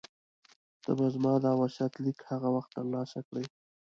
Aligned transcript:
ته 0.83 0.91
به 0.97 1.05
زما 1.13 1.33
دا 1.45 1.51
وصیت 1.61 1.93
لیک 2.03 2.17
هغه 2.29 2.49
وخت 2.55 2.69
ترلاسه 2.75 3.19
کړې. 3.27 3.43